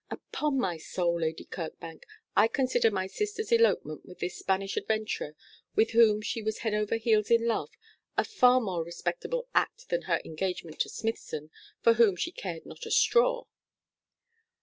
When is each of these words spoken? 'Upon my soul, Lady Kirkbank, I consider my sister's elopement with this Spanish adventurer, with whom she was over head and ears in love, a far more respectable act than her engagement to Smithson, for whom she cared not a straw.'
'Upon 0.09 0.57
my 0.57 0.77
soul, 0.79 1.19
Lady 1.21 1.45
Kirkbank, 1.45 2.07
I 2.35 2.47
consider 2.47 2.89
my 2.89 3.05
sister's 3.05 3.51
elopement 3.51 4.03
with 4.03 4.17
this 4.17 4.35
Spanish 4.39 4.75
adventurer, 4.75 5.35
with 5.75 5.91
whom 5.91 6.23
she 6.23 6.41
was 6.41 6.57
over 6.65 6.71
head 6.73 6.91
and 6.91 7.05
ears 7.07 7.29
in 7.29 7.45
love, 7.45 7.69
a 8.17 8.23
far 8.25 8.59
more 8.59 8.83
respectable 8.83 9.47
act 9.53 9.89
than 9.89 10.01
her 10.09 10.19
engagement 10.25 10.79
to 10.79 10.89
Smithson, 10.89 11.51
for 11.81 11.93
whom 11.93 12.15
she 12.15 12.31
cared 12.31 12.65
not 12.65 12.87
a 12.87 12.91
straw.' 12.91 13.45